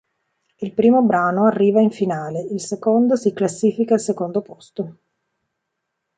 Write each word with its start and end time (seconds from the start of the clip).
Il 0.55 0.73
primo 0.73 1.03
brano 1.03 1.45
arriva 1.45 1.79
in 1.79 1.91
finale, 1.91 2.39
il 2.41 2.59
secondo 2.59 3.15
si 3.15 3.33
classifica 3.33 3.93
al 3.93 3.99
secondo 3.99 4.41
posto. 4.41 4.97